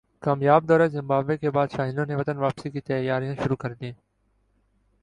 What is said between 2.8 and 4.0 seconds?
تیاریاں شروع کردیں